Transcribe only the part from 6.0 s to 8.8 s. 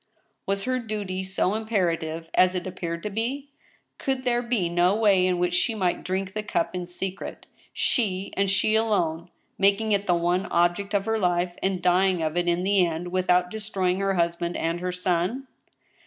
drink the cup in secret— she— ^and she